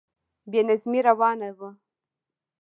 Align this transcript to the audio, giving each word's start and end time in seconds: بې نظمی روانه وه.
بې 0.49 0.59
نظمی 0.67 0.99
روانه 1.09 1.49
وه. 1.57 1.69